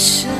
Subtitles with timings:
[0.00, 0.39] 是，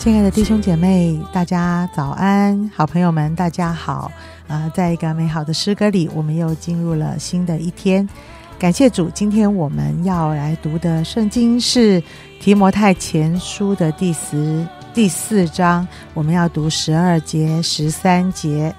[0.00, 2.70] 亲爱的弟兄姐妹，大家早安！
[2.74, 4.10] 好朋友们，大家好！
[4.48, 8.08] 啊、在一个美好的诗歌里，我们又进入了新的一天。
[8.58, 12.02] 感谢主，今天我们要来读的圣经是
[12.40, 18.74] 提摩太前书的第十第四章，我们要读十二节、十三节。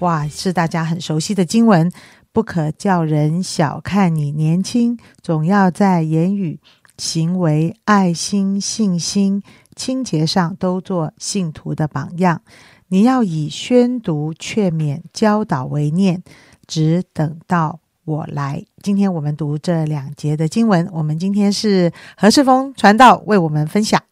[0.00, 1.90] 哇，是大家很熟悉的经文。
[2.34, 6.60] 不可叫人小看你年轻，总要在言语、
[6.98, 9.42] 行为、爱心、信心、
[9.76, 12.42] 清洁上都做信徒的榜样。
[12.88, 16.22] 你要以宣读、劝勉、教导为念，
[16.66, 18.64] 只等到我来。
[18.82, 24.02] 今天我们读这两节的经文，我们今天是何世峰传道为我们分享。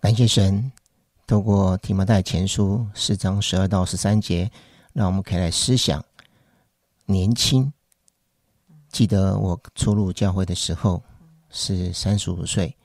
[0.00, 0.72] 感谢神，
[1.26, 4.50] 透过提摩太前书四章十二到十三节，
[4.92, 6.02] 让我们可以来思想
[7.06, 7.72] 年轻。
[8.88, 11.02] 记得我初入教会的时候
[11.50, 12.76] 是三十五岁，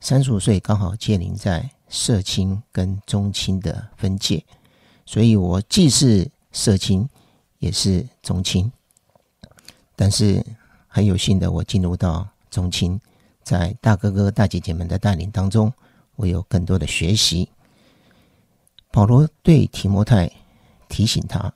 [0.00, 4.44] 三十五岁刚好界临在社青跟中青的分界，
[5.04, 7.08] 所以我既是社青，
[7.58, 8.70] 也是中青。
[9.96, 10.44] 但是
[10.86, 13.00] 很有幸的，我进入到中青，
[13.42, 15.72] 在大哥哥大姐姐们的带领当中。
[16.16, 17.48] 我有更多的学习。
[18.90, 20.28] 保罗对提摩太
[20.88, 21.52] 提醒他，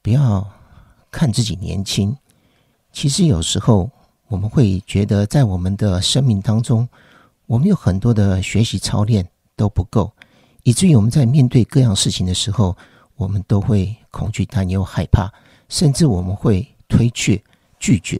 [0.00, 0.48] 不要
[1.10, 2.16] 看自己年轻。
[2.92, 3.90] 其实有时候
[4.28, 6.88] 我们会觉得，在我们的生命当中，
[7.52, 10.10] 我们有很多的学习操练都不够，
[10.62, 12.74] 以至于我们在面对各样事情的时候，
[13.14, 15.30] 我们都会恐惧、担忧、害怕，
[15.68, 17.38] 甚至我们会推却、
[17.78, 18.18] 拒绝。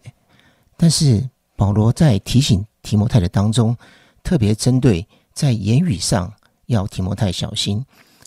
[0.76, 1.26] 但是
[1.56, 3.74] 保罗在提醒提摩太的当中，
[4.22, 5.06] 特别针对。
[5.32, 6.30] 在言语上
[6.66, 7.82] 要提摩太小心，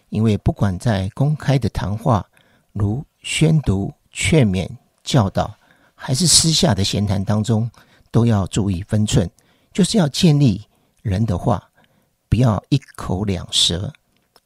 [0.09, 2.25] 因为不管在公开的谈话，
[2.73, 4.67] 如宣读、劝勉、
[5.03, 5.55] 教导，
[5.93, 7.69] 还是私下的闲谈当中，
[8.09, 9.29] 都要注意分寸，
[9.71, 10.65] 就是要建立
[11.05, 11.69] 人的话，
[12.27, 13.93] 不要一口两舌，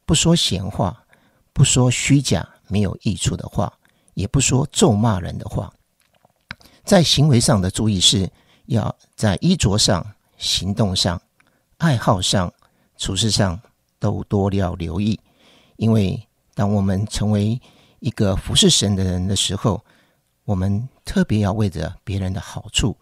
[0.04, 1.02] 不说闲话，
[1.54, 3.72] 不说虚假没有益处的话，
[4.12, 5.72] 也不说咒骂人的话。
[6.84, 8.30] 在行为上的注意是
[8.66, 10.06] 要在衣着上、
[10.36, 11.18] 行动上。
[11.78, 12.52] 爱好上、
[12.98, 13.58] 处事上
[13.98, 15.18] 都多要留意，
[15.76, 16.22] 因为
[16.54, 17.58] 当我们成为
[18.00, 19.82] 一个服侍神的人的时候，
[20.44, 22.94] 我们特别要为着别人的好处，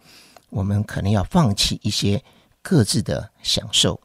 [0.50, 2.22] 我们可能要放弃一些
[2.68, 3.98] 各自的享受。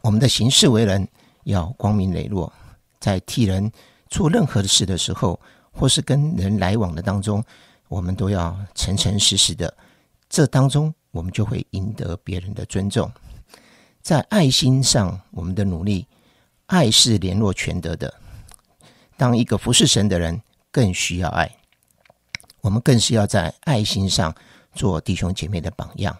[0.00, 1.06] 我们的行事为人
[1.44, 2.50] 要光明磊落，
[2.98, 3.70] 在替人
[4.08, 5.38] 做任何的事的时候，
[5.72, 7.44] 或是跟人来往的当中，
[7.88, 9.70] 我们都要诚诚实实的。
[10.26, 13.12] 这当中，我们就会赢得别人的尊重。
[14.00, 16.06] 在爱心上，我们的努力，
[16.68, 18.10] 爱是联络全德的。
[19.18, 20.40] 当一个服侍神的人，
[20.72, 21.54] 更需要爱。
[22.62, 24.34] 我们更是要在爱心上
[24.74, 26.16] 做弟兄姐妹的榜样。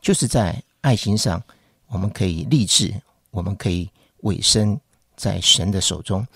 [0.00, 1.42] 就是在爱心上，
[1.88, 2.94] 我们可以立志，
[3.30, 3.90] 我们可以
[4.20, 4.80] 委身
[5.16, 6.26] 在神的手中，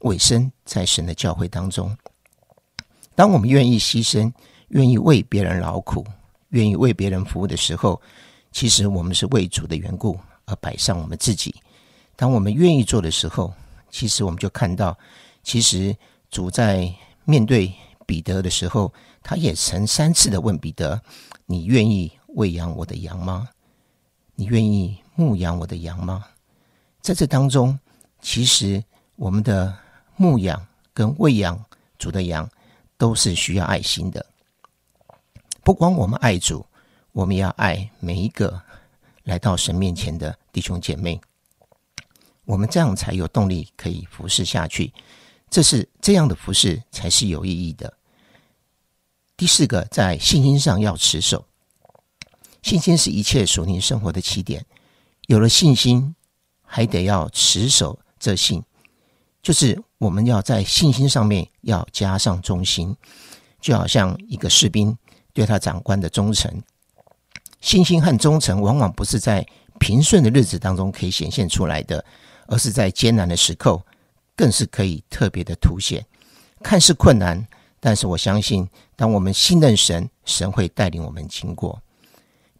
[0.00, 1.96] 委身在神的教会当中。
[3.14, 4.30] 当我们愿意牺牲，
[4.68, 6.06] 愿意为别人劳苦，
[6.50, 7.98] 愿意为别人服务的时候，
[8.50, 10.20] 其实我们是为主的缘故。
[10.44, 11.54] 而摆上我们自己，
[12.14, 13.54] 当我们愿意做的时候，
[13.90, 14.94] 其实我们就看到，
[15.42, 15.96] 其实
[16.30, 16.94] 主在
[17.24, 17.72] 面对
[18.04, 18.92] 彼得的时候，
[19.22, 21.00] 他也曾三次的问彼得
[21.46, 23.48] ：“你愿意喂养我的羊吗？
[24.42, 26.24] 你愿意牧养我的羊吗？”
[27.00, 27.78] 在这当中，
[28.20, 28.82] 其实
[29.14, 29.72] 我们的
[30.16, 31.64] 牧养跟喂养
[31.96, 32.50] 主的羊，
[32.96, 34.26] 都是需要爱心的。
[35.62, 36.66] 不光我们爱主，
[37.12, 38.60] 我们要爱每一个。
[39.22, 41.20] 来到神面前的弟兄姐妹，
[42.44, 44.92] 我们这样才有动力可以服侍下去。
[45.48, 47.96] 这是这样的服侍才是有意义的。
[49.36, 51.44] 第四个，在信心上要持守。
[52.62, 54.64] 信心是一切属灵生活的起点。
[55.26, 56.14] 有了信心，
[56.64, 58.62] 还得要持守这信，
[59.42, 62.96] 就是我们要在信心上面要加上忠心，
[63.60, 64.96] 就好像一个士兵
[65.32, 66.62] 对他长官的忠诚。
[67.60, 69.46] 信心和忠诚往往不是在
[69.78, 72.04] 平顺的日子当中可以显现出来的，
[72.46, 73.80] 而是在艰难的时刻，
[74.34, 76.04] 更是可以特别的凸显。
[76.60, 77.46] 看似困难，
[77.78, 81.80] 但是我相信，当我们信任神，神会带领我们经过。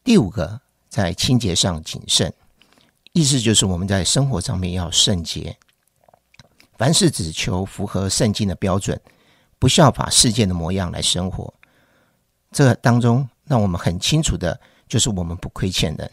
[0.05, 2.33] 第五个，在清洁上谨慎，
[3.13, 5.57] 意思就是我们在生活上面要圣洁，
[6.77, 9.01] 凡事只求符合圣经的标准，
[9.61, 11.55] 不效法世界的模样来生活。
[12.51, 16.11] 这当中，让我们很清楚的就是我们不亏欠人，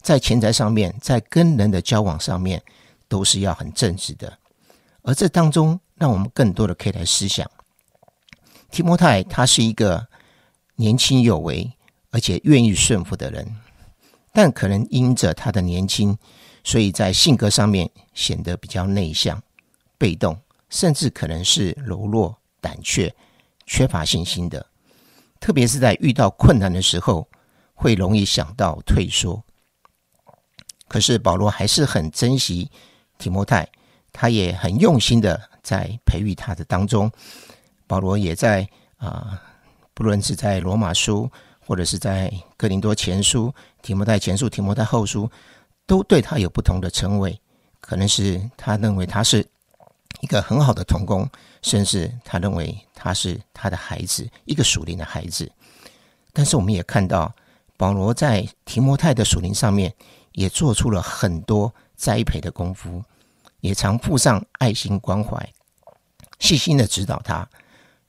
[0.00, 2.62] 在钱财上面，在跟人的交往上面，
[3.06, 4.38] 都是要很正直的。
[5.02, 7.48] 而这当中，让我们更多的可以来思想，
[8.70, 10.08] 提摩太他是一个
[10.76, 11.70] 年轻有为，
[12.16, 13.46] 而且愿意顺服的人，
[14.32, 16.16] 但可能因着他的年轻，
[16.64, 19.42] 所以在性格上面显得比较内向、
[19.98, 20.34] 被动，
[20.70, 23.14] 甚至可能是柔弱、胆怯、
[23.66, 24.64] 缺乏信心的。
[25.38, 27.28] 特别是在遇到困难的时候，
[27.74, 29.44] 会容易想到退缩。
[30.88, 32.70] 可是保罗还是很珍惜
[33.18, 33.68] 提摩太。
[34.10, 37.12] 他也很用心的在培育他的当中，
[37.86, 38.66] 保罗也在
[38.96, 39.38] 啊，
[39.92, 41.30] 不论是在罗马书，
[41.66, 43.52] 或者是在哥林多前书、
[43.82, 45.28] 提摩太前书、提摩太后书，
[45.86, 47.38] 都对他有不同的称谓。
[47.80, 49.46] 可能是他认为他是
[50.20, 51.28] 一个很好的童工，
[51.62, 55.50] 甚至他认为他是他的孩子，一个属灵的孩子。
[56.32, 57.34] 但是我们也看到，
[57.76, 59.92] 保罗在提摩太的属灵上面
[60.32, 63.02] 也做出了很多栽培的功夫。
[63.60, 65.52] 也常附上爱心关怀，
[66.38, 67.48] 细心的指导他，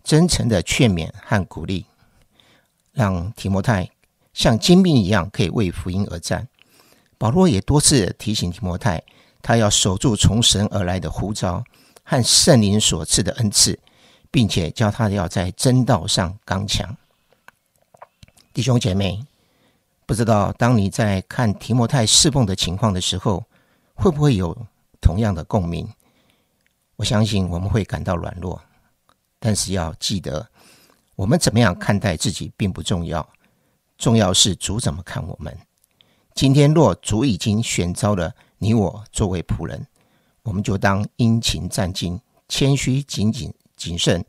[0.03, 1.83] 真诚的劝勉和鼓励，
[2.97, 3.87] 让提摩太
[4.33, 6.47] 像精兵一样可以为福音而战。
[7.19, 9.03] 保罗也多次提醒提摩太，
[9.43, 11.63] 他要守住从神而来的呼召
[12.01, 13.79] 和圣灵所赐的恩赐，
[14.31, 16.97] 并且教他要在真道上刚强。
[18.51, 19.23] 弟兄姐妹，
[20.07, 23.45] 不知道当你在看提摩太侍奉的情况的时候，
[23.93, 24.57] 会不会有？
[24.99, 25.87] 同样的共鸣，
[26.95, 28.59] 我相信我们会感到软弱，
[29.39, 30.49] 但是要记得，
[31.17, 33.27] 我们怎么样看待自己并不重要，
[33.97, 35.57] 重要是主怎么看我们。
[36.35, 39.87] 今天若主已经选召了你我作为仆人，
[40.43, 44.23] 我们就当殷勤战兢，谦虚谨谨谨慎，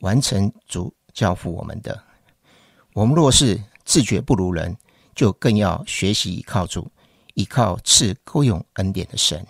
[0.00, 2.02] 完成主交付我们的。
[2.92, 4.76] 我们若是自觉不如人，
[5.14, 6.90] 就更要学习依靠主，
[7.34, 9.46] 依靠赐够用恩典的神。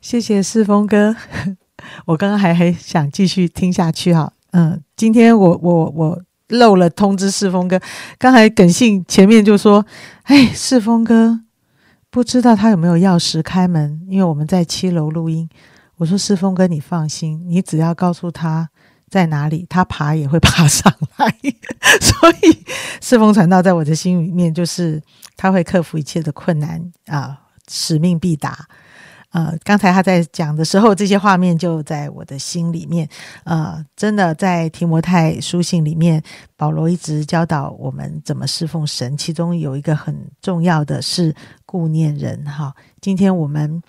[0.00, 1.14] 谢谢世峰哥，
[2.06, 7.80] 我刚刚还还想继续听下去哈，嗯，今天我我我漏了通知世峰哥，
[8.18, 9.84] 刚才耿信前面就说，
[10.24, 11.40] 哎，世峰哥
[12.10, 15.48] 不知道他有没有钥匙开门，因为我们在七楼录音。
[15.96, 18.68] 我说世峰哥，你放心，你只要告诉他
[19.08, 21.34] 在哪里，他爬也会爬上来。
[22.00, 22.64] 所以
[23.00, 25.00] 世峰传道在我的心里面，就是
[25.36, 27.38] 他会克服一切的困难啊，
[27.70, 28.66] 使命必达。
[29.32, 33.08] 呃，刚才他在讲的时候，这些画面就在我的心里面。
[33.44, 36.22] 呃，真的在提摩太书信里面，
[36.56, 41.34] 保罗一直教导我们怎么侍奉神，其中有一个很重要的是
[41.64, 42.44] 顾念人。
[42.44, 43.82] 哈，今天我们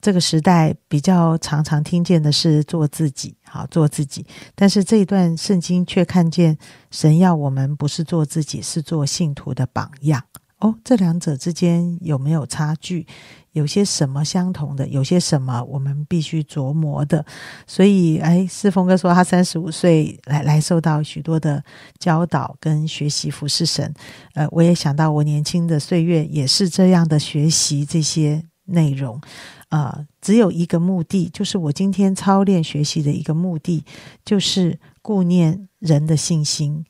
[0.00, 4.26] 这个时代比较常常听见的是做自己，好做自己。
[4.54, 6.56] 但是这一段圣经却看见
[6.90, 10.22] 神要我们不是做自己，是做信徒的榜样。
[10.62, 13.04] 哦，这两者之间有没有差距？
[13.50, 14.86] 有些什么相同的？
[14.86, 17.26] 有些什么我们必须琢磨的？
[17.66, 21.62] 所以，哎，世峰哥说他三十五岁来来受到许多的
[21.98, 23.92] 教导跟学习服侍神。
[24.34, 29.20] 呃，我也想到我年轻的岁月也是这样的学习这些内容。
[29.68, 33.84] 啊，只有一个目的，就是我今天操练学习的一个目的，
[34.24, 36.84] 就是顾念人的信心。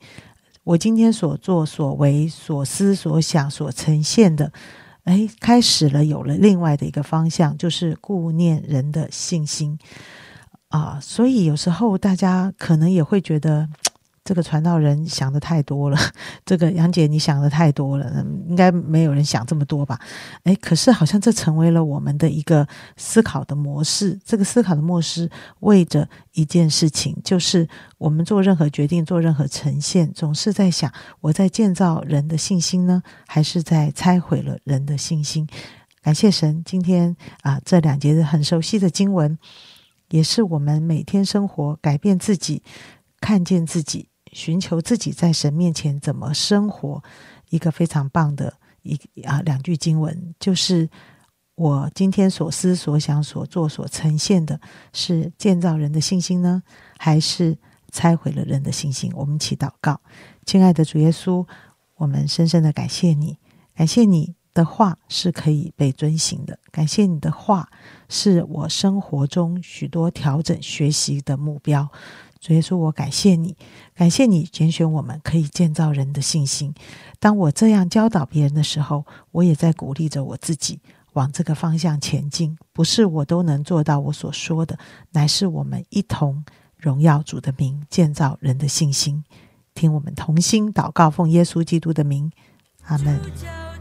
[0.63, 4.51] 我今天所作所为、所思所想、所呈现的，
[5.03, 9.77] 哎，开始了，有了另外的一个方向，就是顾念人的信心
[10.69, 10.99] 啊。
[11.01, 13.67] 所以有时候大家可能也会觉得。
[14.23, 15.97] 这个传道人想的太多了，
[16.45, 19.99] 这个杨姐你想的太多了，应该没有人想这么多吧？
[20.43, 22.65] 哎，可是好像这成为了我们的一个
[22.95, 24.17] 思考的模式。
[24.23, 30.89] 这个思考的模式为着一件事情，就是我们做任何决定、做任何呈现，总是在想：
[31.19, 35.45] 我在建造人的信心呢，还是在拆毁了人的信心？
[36.01, 39.37] 感谢神，今天啊，这两节很熟悉的经文，
[40.11, 42.63] 也是我们每天生活改变自己、
[43.19, 44.07] 看见自己。
[44.33, 47.01] 寻求自己在神面前怎么生活，
[47.49, 50.89] 一个非常棒的一啊两句经文，就是
[51.55, 54.59] 我今天所思所想所做所呈现的，
[54.91, 56.63] 是建造人的信心呢，
[56.97, 57.57] 还是
[57.91, 59.11] 拆毁了人的信心？
[59.15, 60.01] 我们祈祷告，
[60.45, 61.45] 亲爱的主耶稣，
[61.95, 63.37] 我们深深的感谢你，
[63.75, 67.69] 感谢你的话是可以被遵行的，感谢你的话
[68.09, 71.87] 是我生活中许多调整学习的目标。
[72.43, 73.55] 主耶稣，我感谢你，
[73.95, 76.75] 感谢你拣选我们，可以建造人的信心。
[77.17, 80.81] 当我这样教导别人的时候，我也在鼓励着我自己
[81.13, 82.57] 往这个方向前进。
[82.73, 84.77] 不是我都能做到我所说的，
[85.13, 86.43] 乃是我们一同
[86.75, 89.23] 荣耀主的名，建造人的信心。
[89.73, 92.29] 听我们同心祷告，奉耶稣基督的名，
[92.87, 93.72] 阿门。